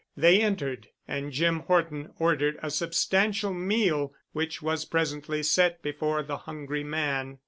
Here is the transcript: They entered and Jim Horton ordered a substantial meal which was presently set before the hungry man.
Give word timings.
They 0.17 0.41
entered 0.41 0.87
and 1.07 1.31
Jim 1.31 1.59
Horton 1.59 2.11
ordered 2.17 2.57
a 2.63 2.71
substantial 2.71 3.53
meal 3.53 4.15
which 4.31 4.59
was 4.59 4.83
presently 4.83 5.43
set 5.43 5.83
before 5.83 6.23
the 6.23 6.37
hungry 6.37 6.83
man. 6.83 7.37